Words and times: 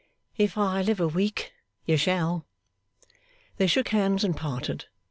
'If 0.35 0.57
I 0.57 0.81
live 0.81 0.99
a 0.99 1.07
week 1.07 1.53
you 1.85 1.95
shall.' 1.95 2.43
They 3.57 3.67
shook 3.67 3.89
hands 3.89 4.23
and 4.23 4.35
parted. 4.35 4.85